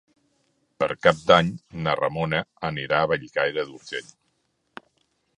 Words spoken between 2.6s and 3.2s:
anirà a